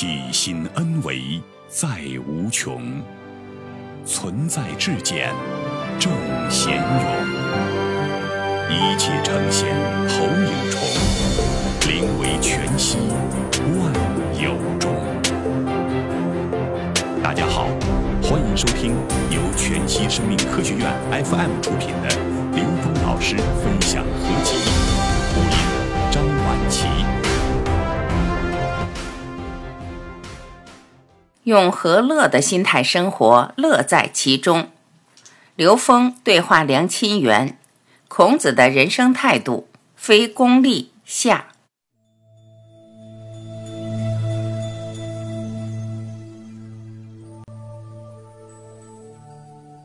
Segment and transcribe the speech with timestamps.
[0.00, 1.88] 体心恩为在
[2.24, 3.02] 无穷，
[4.06, 5.34] 存在至简
[5.98, 6.12] 正
[6.48, 6.82] 贤勇，
[8.70, 9.74] 一切呈现
[10.08, 10.80] 投影重，
[11.90, 12.98] 灵为全息
[13.80, 13.92] 万
[14.40, 14.94] 有中。
[17.20, 17.66] 大家好，
[18.22, 18.94] 欢迎收听
[19.32, 20.92] 由全息生命科学院
[21.24, 22.08] FM 出品的
[22.54, 24.58] 刘峰老师分享合集，
[25.34, 25.50] 播音
[26.12, 27.17] 张晚琪。
[31.48, 34.68] 用和乐的心态生活，乐在其中。
[35.56, 37.56] 刘峰对话梁清源，
[38.06, 39.66] 孔子的人生态度
[39.96, 41.46] 非功利下。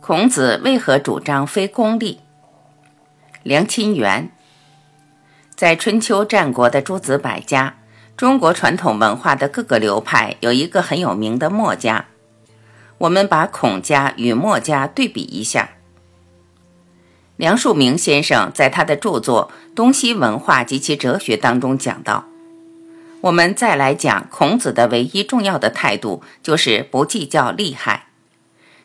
[0.01, 2.19] 孔子为何主张非功利？
[3.41, 4.29] 梁清源
[5.55, 7.75] 在春秋战国的诸子百家。
[8.15, 12.05] 中国传统文化的各个流派有一个很有名的墨家，
[12.99, 15.71] 我们把孔家与墨家对比一下。
[17.37, 22.25] 梁漱溟先生在他的著作《东西文化及其哲学》当中讲到，
[23.21, 28.09] 我们再来讲孔子的唯一重要的态度，就是不计较利害，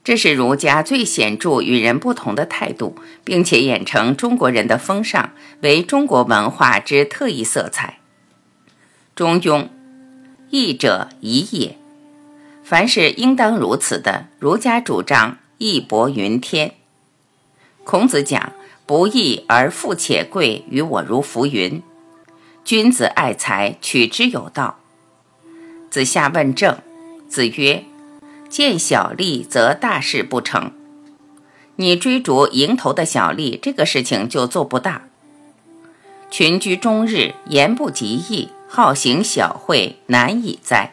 [0.03, 7.99] 这是儒家最显著与人不同的态度，并且演成中国人的风尚，为中国文化之特异色彩。
[9.19, 9.67] 中庸，
[10.49, 11.77] 义者宜也。
[12.63, 16.75] 凡是应当如此的，儒家主张义薄云天。
[17.83, 18.53] 孔子讲
[18.87, 21.83] ：“不义而富且贵，于我如浮云。”
[22.65, 24.79] 君子爱财，取之有道。
[25.91, 26.79] 子夏问政，
[27.29, 27.83] 子曰
[28.49, 30.71] ：“见小利，则大事不成。
[31.75, 35.09] 你追逐蝇头的小利，这个事情就做不大。
[36.31, 40.93] 群居终日，言不及义。”好行小惠，难以哉！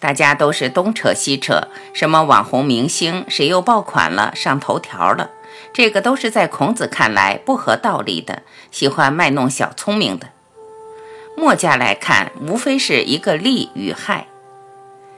[0.00, 5.30] 大家都是东扯西扯，什么网红明星，谁又爆款了，上头条了，
[5.74, 10.30] 这个都是在孔子看来不合道理的，喜欢卖弄小聪明的。
[11.36, 14.26] 墨家来看，无非是一个利与害。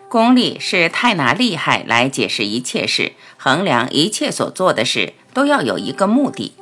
[0.09, 6.55] 功利是太拿利害来解释一切事，衡量一切所做的事，都要有一个目的。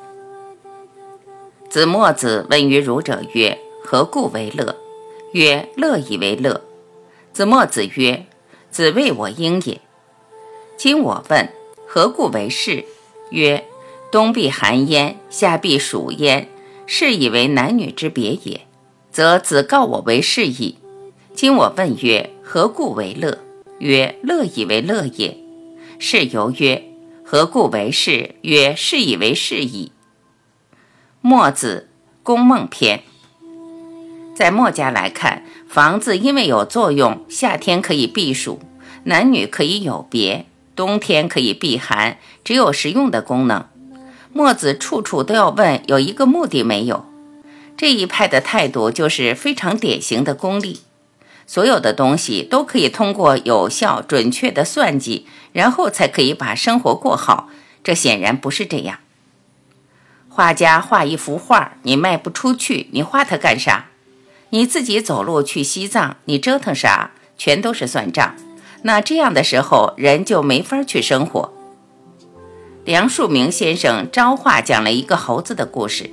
[1.71, 3.59] 子墨子问于儒者曰。
[3.91, 4.77] 何故为乐？
[5.33, 6.61] 曰：乐以为乐。
[7.33, 8.27] 子墨子曰：
[8.71, 9.81] 子谓我应也。
[10.77, 11.49] 今我问：
[11.87, 12.85] 何故为是？
[13.31, 13.65] 曰：
[14.13, 16.51] 冬必寒焉，夏必暑焉，
[16.85, 18.61] 是以为男女之别也。
[19.11, 20.77] 则子告我为是矣。
[21.33, 23.39] 今我问曰：何故为乐？
[23.79, 25.35] 曰：乐以为乐也。
[25.99, 26.85] 是由曰：
[27.25, 28.35] 何故为是？
[28.43, 29.93] 曰：是以为是矣。
[31.23, 31.89] 墨子
[32.23, 32.99] 《公梦篇》。
[34.39, 38.61] 在墨家来看，房子因为有作用，夏天可以避暑，
[39.03, 43.67] 男女可以有别，冬天可以避寒，只有实用的功能。
[44.33, 47.05] 墨子处处都要问，有一个目的没有？
[47.77, 50.83] 这一派的态度就是非常典型的功利，
[51.45, 57.49] 所有的东西都可以通过有效准确的算计，然后才可以把生活过好。
[57.83, 59.01] 这显然不是这样。
[60.29, 63.87] 画家画一幅画，你卖不出去，你画它干啥？
[64.51, 67.11] 你自己走路去西藏，你折腾啥？
[67.37, 68.35] 全都是算账。
[68.83, 71.53] 那这样的时候，人就没法去生活。
[72.85, 76.11] 梁漱溟先生招话讲了一个猴子的故事，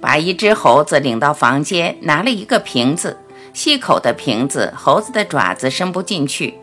[0.00, 3.18] 把一只猴子领到房间，拿了一个瓶子，
[3.52, 6.54] 细口的瓶子，猴子的爪子伸不进去。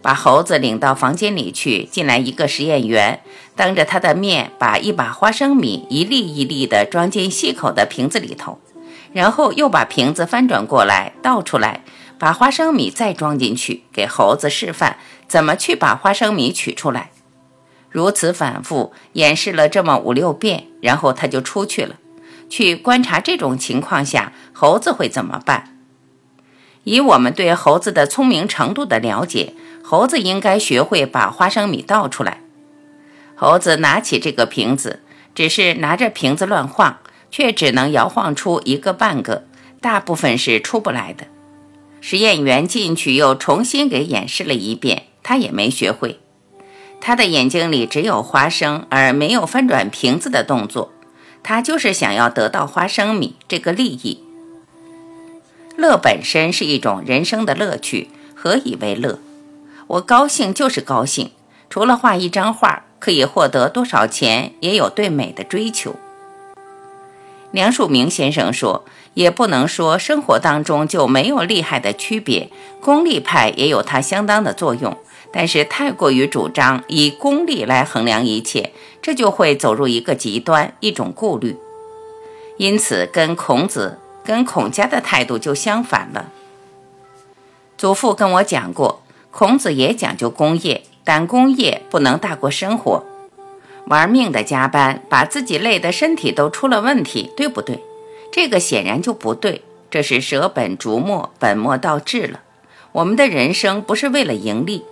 [0.00, 3.20] 把猴子领到房间里去，进来一个实验员，
[3.56, 8.60] 当着他的面，把一把花生米一粒一粒地装进细口的瓶子里头。
[9.12, 11.82] 然后又把瓶子翻转过来倒出来，
[12.18, 17.10] 把花生米再装进去，给猴子示范怎么去把花生米取出来。
[17.90, 21.96] 如此反复演示了这么五六遍，然后他就出去了，
[22.50, 25.78] 去观察这种情况下猴子会怎么办。
[26.84, 32.42] 以我们对猴子的聪明程度的了解，猴子应该学会把花生米倒出来。
[33.34, 35.00] 猴子拿起这个瓶子，
[35.34, 36.98] 只是拿着瓶子乱晃。
[37.30, 39.44] 却只能摇晃出一个半个，
[39.80, 41.26] 大部分是出不来的。
[42.00, 46.20] 实验员进去又重新给演示了一遍，他也没学会。
[47.00, 50.92] 他的眼睛里只有花生，而没有翻转瓶子的动作。
[51.42, 54.22] 他就是想要得到花生米这个利益。
[55.76, 59.20] 乐本身是一种人生的乐趣，何以为乐？
[59.86, 61.30] 我高兴就是高兴，
[61.70, 65.94] 除了画一张画可以获得多少钱，也有对美的追求。
[67.50, 68.84] 梁漱溟先生说
[69.14, 72.50] ：“也不能说生活当中就没有利害的区别，
[72.80, 74.96] 功利派也有它相当的作用。
[75.32, 81.56] 但是太过于主张以功利来衡量一切，这就会走入一个极端，一种顾虑。
[82.58, 86.30] 因此，跟孔子、跟孔家的态度就相反了。
[87.76, 93.04] 祖父跟我讲过，孔子也讲究工业，但工业不能大过生活。”
[93.88, 97.82] 玩命的加班，把自己累得身体都出了问题，对不对？
[98.30, 102.40] 这个显然就不对，这是舍本逐末、本末倒置了。
[102.92, 104.84] 我们的人生不是为了盈利。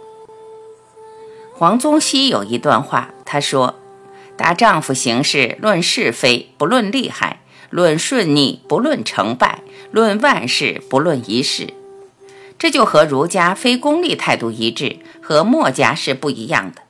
[1.52, 3.74] 黄宗羲有一段话，他说
[4.36, 7.38] ：“大丈夫行事，论是非，不论利害；
[7.70, 9.60] 论顺逆，不论成败；
[9.90, 11.74] 论万事，不论一事。”
[12.58, 16.80] 这就和儒家非功利态度一致，和墨家是不一样的。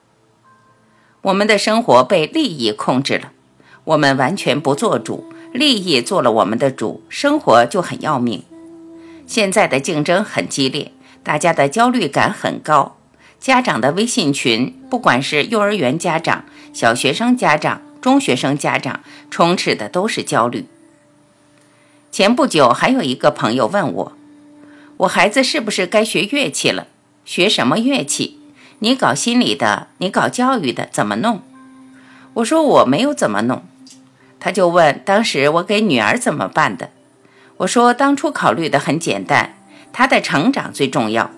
[1.27, 3.33] 我们的生活被利益控制了，
[3.83, 8.43] 我们完全不做主，利益做了我们的主，生活就很要命。
[9.25, 10.93] 现在的竞争很激烈，
[11.23, 12.95] 大家的焦虑感很高。
[13.41, 20.65] 家长的微信群，不管是幼儿园家长、小学生家长、中学生家长，充斥的都是焦虑。
[22.09, 24.13] 前不久还有一个朋友问我，
[24.95, 26.87] 我孩子是不是该学乐器了？
[27.25, 28.39] 学什么乐器？
[28.79, 31.41] 你搞心理的，你搞教育的，怎么弄？
[32.35, 33.63] 我说我没有怎么弄，
[34.39, 36.91] 他就问当时我给女儿怎么办的。
[37.57, 39.55] 我说当初考虑的很简单，
[39.91, 41.31] 她的成长最重要。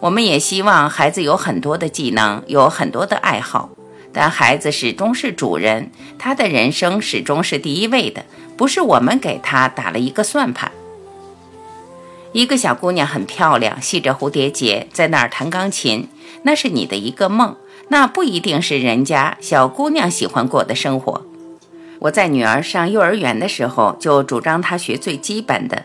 [0.00, 3.70] 我们也希望孩子有很多的技能，有很多的爱好，
[4.12, 8.24] 但孩子始终是主人，他的人生始终是第一位的，
[8.56, 10.72] 不是我们给他打了一个算盘。
[12.34, 16.08] 一个小姑娘很漂亮，系着蝴蝶结，在那儿弹钢琴。
[16.42, 17.56] 那是你的一个梦，
[17.90, 21.24] 那不一定是人家小姑娘喜欢过的生活。
[22.00, 25.84] 我在女儿上幼儿园的时候，就主张她学最基本的，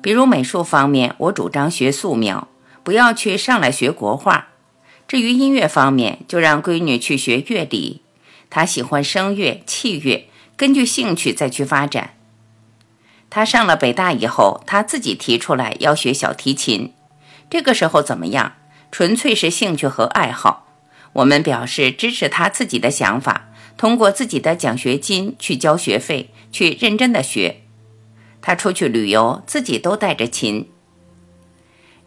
[0.00, 2.46] 比如美术方面，我主张学素描，
[2.84, 4.50] 不要去上来学国画。
[5.08, 8.02] 至于音乐方面，就让闺女去学乐理，
[8.48, 12.12] 她喜欢声乐、器乐，根据兴趣再去发展。
[13.30, 16.94] 他上了北大以后，他自己提出来要学小提琴，
[17.50, 18.54] 这个时候怎么样？
[18.90, 20.66] 纯粹是兴趣和爱好，
[21.12, 27.60] 我们表示支持他自己的想法，通过自己的奖学金去交学费，去认真的学。
[28.40, 30.70] 他出去旅游，自己都带着琴。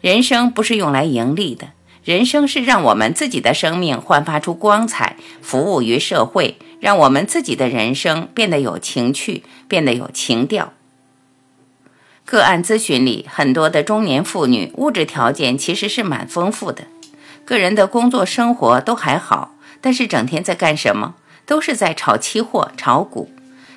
[0.00, 1.68] 人生不是用来盈利的，
[2.02, 10.72] 人生是让我们自己的生命焕发出光彩，服务于社会，让我们自己的人生变得有情趣，变得有情调。
[12.24, 16.84] 个案咨询里，很多的中年妇女物质条件其实是蛮丰富的，
[17.44, 21.14] 个人的工作生活都还好，但是整天在干什么？
[21.44, 23.30] 都是在炒期货、炒股。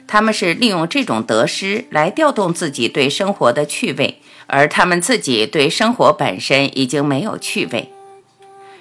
[0.07, 7.91] 他们是利用这种得失来调动自己对生活的趣味，而他们自己对生活本身已经没有趣味。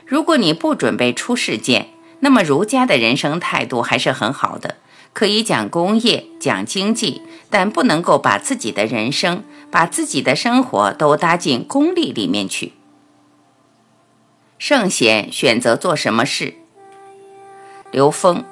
[0.05, 1.89] 如果你不准备出世件，
[2.21, 4.77] 那么儒家的人生态度还是很好的，
[5.15, 9.43] 可以讲工业、讲经济，但不能够把自己的人生。
[9.71, 12.75] 把自己的生活都搭进功利里面去。
[14.57, 16.55] 圣贤选择做什么事？
[17.91, 18.45] 刘峰。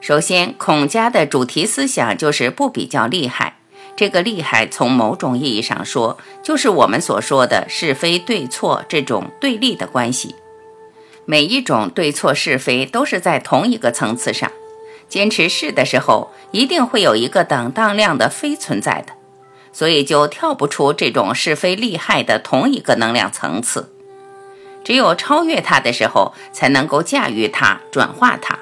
[0.00, 3.56] 首先，孔家的主题思想就是不比较厉害。
[3.96, 10.36] 这个厉害，从某种意义上说，就是我们所说的是非对错这种对立的关系。
[11.24, 14.52] 每一种对错是非都是在同一个层次上。
[15.14, 19.12] 坚持是的时候，一定会有一个等当量的非存在的。
[19.72, 23.92] 所以就跳不出这种是非利害的同一个能量层次，
[24.82, 28.58] 只有超越它的时候，才能够驾驭它、转化它。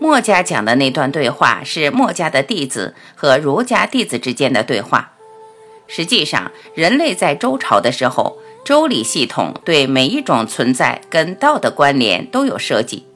[0.00, 5.12] 墨家讲的那段对话是墨家的弟子和儒家弟子之间的对话。
[5.86, 13.06] 实际上，人类在周朝的时候，周礼系统对每一种存在跟道的关联都有设计，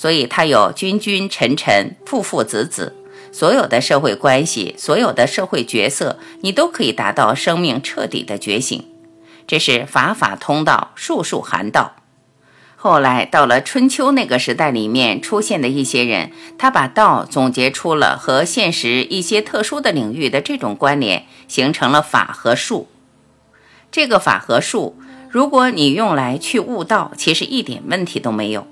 [0.00, 2.96] 所以他有君君臣臣、父父子子。
[3.30, 8.82] 所有的社会关系，所有的社会角色，你都可以达到生命彻底的觉醒。
[9.46, 11.96] 这是法法通道，术术含道。
[12.76, 22.88] 后来到了春秋那个时代里面出现的一些人，他把道总结出了和现实一些特殊的领域的这种关联，形成了法和术。
[23.92, 24.96] 这个法和术，
[25.28, 28.66] 如果你用来去悟道，其实一点问题都没有。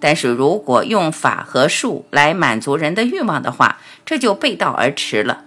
[0.00, 5.44] 但是如果用法和术来满足人的欲望的话，这就背道而驰了。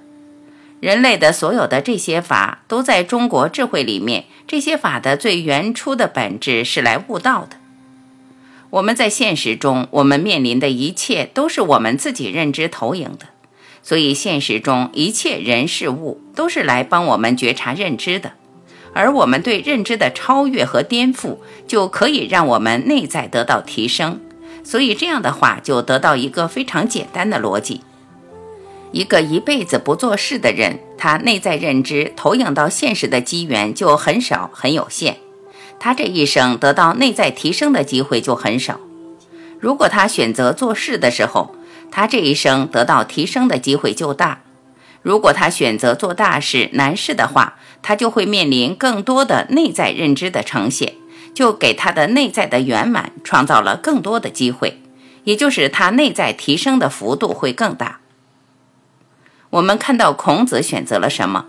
[0.80, 7.58] 人类的所有的这些法都在中国智慧里面，这些法的最原初的本质是来悟道的。
[8.72, 13.28] 我们在现实中，我们面临的一切都是我们自己认知投影的，
[13.84, 18.32] 所以现实中一切人事物都是来帮我们觉察认知的，
[18.94, 24.20] 而我们对认知的超越和颠覆，就可以让我们内在得到提升。
[24.64, 27.82] 所以这样的话，就得到一个非常简单的逻辑：
[28.92, 35.16] 一个一辈子不做事的人，他内在认知投影到现实的机缘就很少、很有限，
[35.80, 38.80] 他这一生得到内在提升的机会就很少。
[39.60, 41.56] 如果他选择做事的时候，
[41.92, 44.42] 他这一生得到提升的机会就大。
[45.02, 50.94] 如果他选择做大事、难事的话，他就会面临更多的内在认知的呈现，
[51.34, 54.82] 就给他的内在的圆满创造了更多的机会，
[55.24, 58.00] 也就是他内在提升的幅度会更大。
[59.52, 61.46] 我们看到孔子选择了什么？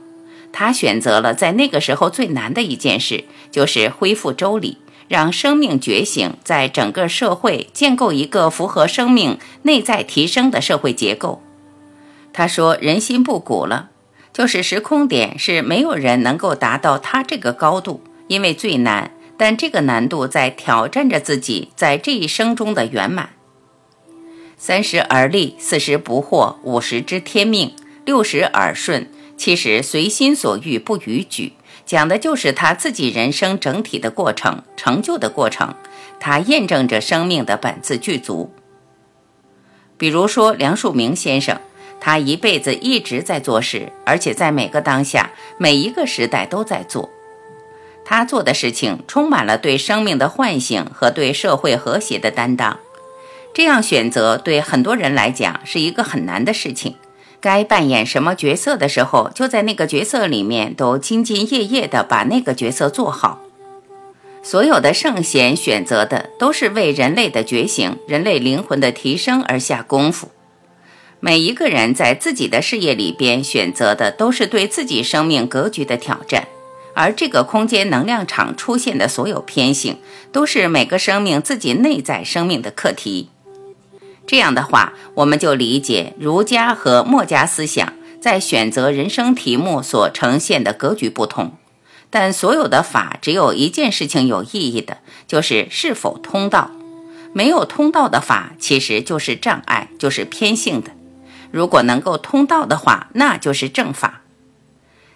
[0.52, 4.78] 他选择了在那个时候最难的一件事，就是恢复周礼。
[5.08, 11.42] 让生命觉醒，在整个社会建构一个符合生命内在提升的社会结构。
[12.32, 13.90] 他说：“人心不古了，
[14.32, 19.10] 就是时空点是没有人能够达到他这个高度，因为最难。
[19.44, 23.30] 但这个难度在挑战着自己在这一生中的圆满。
[24.56, 35.74] 三十而立，四十不惑，五十知天命，六十耳顺，七十随心所欲不逾矩。”讲的就是他自己人生整体的过程、成就的过程，
[36.20, 38.52] 他验证着生命的本自具足。
[39.98, 41.60] 比如说梁漱溟先生，
[42.00, 47.10] 他一辈子一直在做事，而且在每个当下、每一个时代都在做。
[48.04, 52.78] 他做的事情充满了对生命的唤醒和对社会和谐的担当。
[53.54, 56.96] 这样选择对很多人来讲是一个很难的事情。
[57.40, 63.40] 该扮演什么角色的时候，就在那个角色里面都兢兢业业地把那个角色做好。
[64.44, 70.30] 所有的圣贤选择的都是为人类的觉醒、人类灵魂的提升而下功夫。
[71.20, 76.48] 每一个人在自己的事业里边选择的都是对自己生命格局的挑战，
[76.94, 79.98] 而这个空间能量场出现的所有偏性，
[80.30, 83.30] 都是每个生命自己内在生命的课题。
[84.26, 91.52] 这样的话，我们就理解儒家和墨家思想在选择人生题目所呈现的格局不同。
[92.08, 96.70] 但所有的法只有一件事情有意义的，就是是否通道。
[97.32, 100.90] 没有通道的法，其实就是障碍，就是偏性的。
[101.50, 104.21] 如果能够通道的话，那就是正法。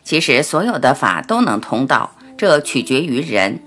[0.07, 3.59] 其实所有的法都能通道，这取决于人。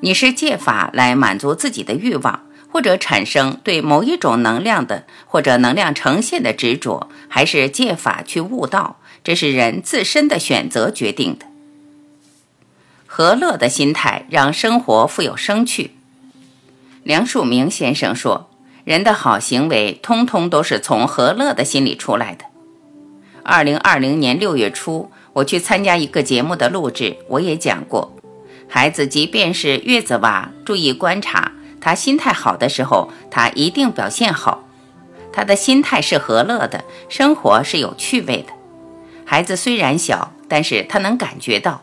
[0.00, 2.40] 你是借法来满足自己的欲望。
[2.74, 11.46] 或者产生对某一种能量的或者能量呈现的执着，还是借法去悟道，这是人自身的选择决定的。
[13.06, 15.92] 和乐的心态让生活富有生趣。
[17.04, 18.50] 梁漱溟先生说
[18.82, 22.46] ：“人的好行为，通通都是从和乐的心里出来的。”
[23.44, 28.16] 二零二零年六月初，我去参加一个节目的录制，我也讲过，
[28.68, 31.52] 孩子即便是月子娃，注意观察。
[31.80, 34.64] 他心态好的时候，他一定表现好。
[35.32, 38.52] 他的心态是和乐的，生活是有趣味的。
[39.26, 41.82] 孩子虽然小，但是他能感觉到。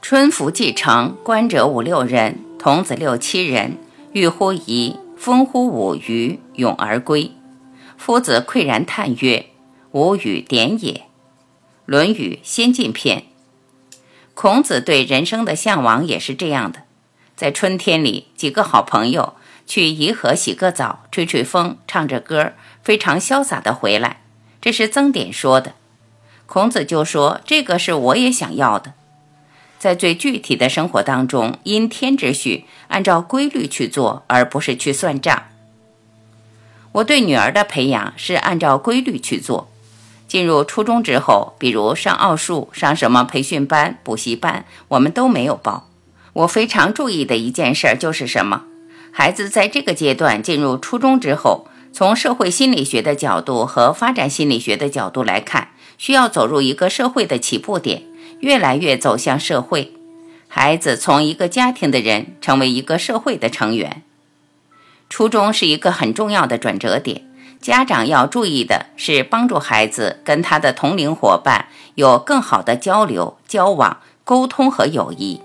[0.00, 3.76] 春服既成，观者五六人，童子六七人。
[4.12, 7.32] 欲乎沂，风乎舞雩，咏而归。
[7.98, 9.46] 夫子喟然叹曰
[9.92, 10.92] ：“吾与点也。”
[11.90, 13.20] 《论语·先进篇》。
[14.34, 16.82] 孔子对人生的向往也是这样的。
[17.34, 22.52] 在春天里，几个好朋友去颐和洗个澡，吹吹风，唱着歌，
[22.82, 24.20] 非常潇洒的回来。
[24.60, 25.76] 这是曾点说的。
[26.44, 28.92] 孔子就说：“这个是我也想要的。”
[29.80, 35.44] 在最具体的生活当中，因天之序，按照规律去做，而不是去算账。
[36.92, 39.70] 我对女儿的培养是按照规律去做。
[40.28, 45.88] 进入初中之后，比如上奥数、上什么培训班、补习班，我们都没有报。
[46.34, 48.64] 我非常注意的一件事就是什么？
[49.10, 58.02] 孩子在这个阶段进入初中之后，从社会心理学的角度和发展心理学的角度来看，需要走入一个社会的起步点，
[58.40, 59.94] 越来越走向社会。
[60.46, 64.02] 孩子从一个家庭的人成为一个社会的成员。
[65.10, 67.27] 初中是一个很重要的转折点，
[67.60, 75.40] 家长要注意的是帮助孩子跟他的同龄伙伴有更好的交流、交往、沟通和友谊。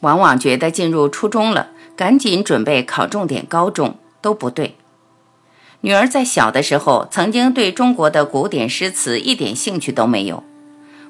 [0.00, 4.76] 往往觉得进入初中了，赶紧准备考重点高中都不对。
[5.82, 10.42] 女儿在小的时候，曾经对中国的古典诗词一点兴趣都没有。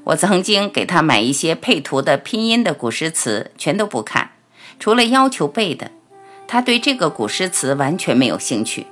[0.05, 4.33] 我曾经给她买一些配图的拼音的古诗词，全都不看，
[4.79, 5.91] 除了要求背的，
[6.49, 8.87] 她对这个古诗词完全没有兴趣。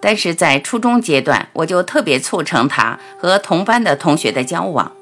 [0.00, 4.92] 但是在初中阶段，我就特别促成她和同班的同学的交往。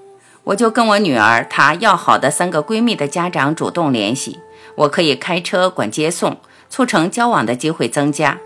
[0.45, 4.38] 我就跟我女儿她要好的三个闺蜜的家长主动联系，
[4.76, 6.38] 我可以开车管接送，
[6.71, 8.38] 促成交往的机会增加。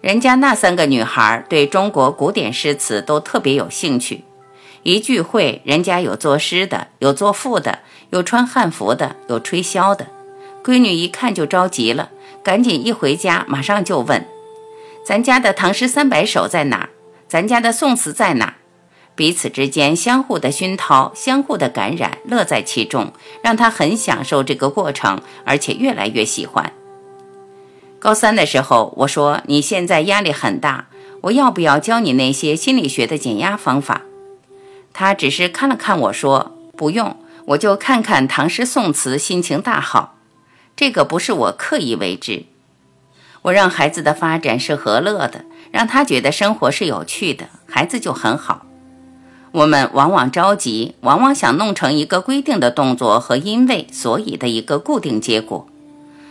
[0.00, 4.22] 人家那三个女孩对中国古典诗词都特别有兴趣，
[4.84, 7.80] 一聚会，人家有作诗的，有作赋的，
[8.10, 10.06] 有穿汉服的，有吹箫的。
[10.62, 12.10] 闺女一看就着急了，
[12.44, 14.24] 赶紧一回家马上就问
[15.06, 16.88] ：“咱家的唐诗三百首在哪儿？
[17.28, 18.54] 咱家的宋词在哪儿？”
[19.14, 26.72] 彼此之间相互的熏陶，相互的感染，乐在其中，让他很享受这个过程，而且越来越喜欢。
[28.00, 30.88] 高三的时候，我说你现在压力很大，
[31.20, 34.02] 我要不要教你那些心理学的减压方法？
[34.92, 40.16] 他只是看了看我说不用，我就看看唐诗宋词，心情大好。
[40.74, 42.46] 这个不是我刻意为之，
[43.46, 48.66] 我让孩子的发展是和乐的，让他觉得生活是有趣的，孩子就很好。
[49.52, 55.68] 我们往往着急，往往想弄成一个规定的动作和因为所以的一个固定结果。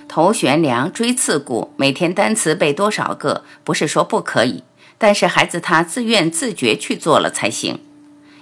[0.10, 3.46] 头悬梁，锥刺股，每天单词背多少个？
[3.64, 4.64] 不是说不可以，
[4.98, 7.80] 但是孩子他自愿自觉去做了才行。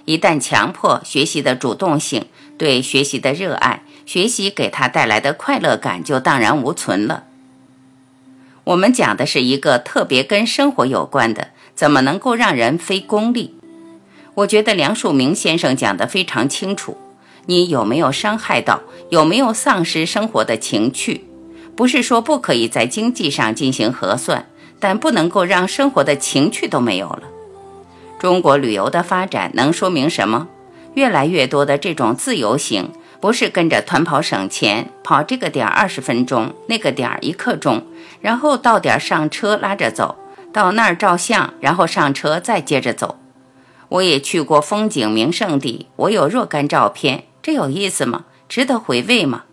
[0.04, 2.26] 一旦强迫学习的主动性，
[2.58, 7.22] 对学习的热爱，学习给他带来的快乐感就荡然无存了。
[8.64, 13.54] 我们讲的是一个特别跟生活有关的，怎么能够让人非功利？
[14.36, 16.96] 我觉得梁漱溟先生讲得非常清楚，
[17.44, 18.80] 你有没有伤害到，
[19.10, 21.26] 有没有丧失生活的情趣？
[21.76, 24.46] 不是说不可以在经济上进行核算，
[24.80, 27.24] 但不能够让生活的情趣都没有了。
[28.18, 30.48] 中国旅游的发展能说明什么？
[30.94, 32.90] 越来越多的这种自由行，
[33.24, 37.82] 不是跟着团跑省钱，跑这个点二十分钟，那个点一刻钟，
[38.20, 40.18] 然后到点上车拉着走，
[40.52, 43.18] 到那儿照相，然后上车再接着走。
[43.88, 48.26] 我也去过风景名胜地，我有若干照片，这有意思吗？
[48.46, 49.44] 值得回味吗？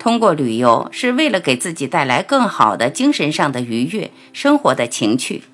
[0.00, 5.44] 通过旅游是为了给自己带来更好的精神上的愉悦，生活的情趣。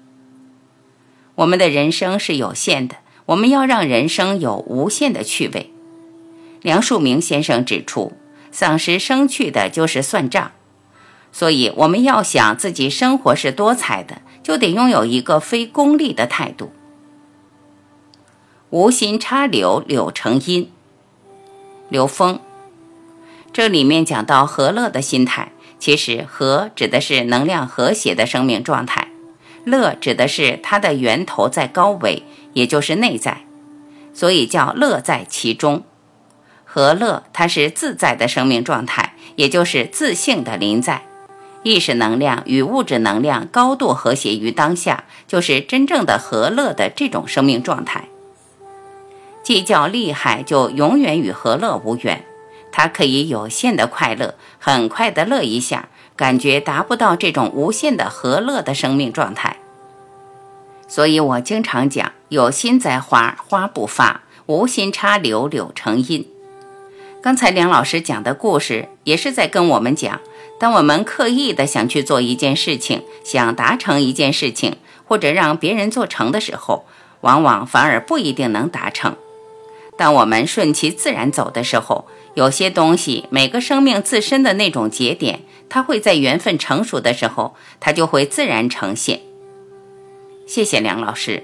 [1.35, 2.95] 我们的人生是有限的，
[3.27, 5.75] 我们要让人生有无限的趣味。
[6.63, 8.13] 梁漱溟先生指出，
[8.51, 10.53] 丧失生趣的就是算账，
[11.33, 16.73] 所以我们要想自己生活是多彩的，就得拥有一个非功利的态度。
[18.71, 20.71] 无心插柳，柳成荫。
[21.89, 22.41] 刘峰，
[23.51, 29.09] 这里面讲到和乐的心态，其实和指的是能量和谐的生命状态，
[29.65, 33.47] 乐指的是它的源头在高维，也就是内在，
[34.13, 35.85] 所以叫乐在其中。
[36.71, 41.03] 和乐它是自在的生命状态，也就是自性的临在，
[41.63, 48.05] 意识能量与物质能量高度和谐于当下，就是真正的和乐的这种生命状态。
[49.43, 52.27] 计较厉害，就永远与和乐无缘。
[52.71, 59.57] 它可以有限的快乐，很快的乐一下，感觉达不到这种无限的和乐的生命状态。
[60.87, 66.29] 所以我经常讲：有心栽花，花不发；无心插柳，柳成荫。
[67.21, 70.21] 刚才梁老师讲的故事，也是在跟我们讲：
[70.61, 76.85] 当我们刻意的想去做一件事情，想达成一件事情，或者让别人做成的时候，
[77.23, 79.17] 往往反而不一定能达成。
[79.97, 89.21] 当我们顺其自然走的时候，有些东西，每个生命自身的那种节点，它会在缘分成熟的时候，它就会自然呈现。
[90.47, 91.43] 谢谢梁老师。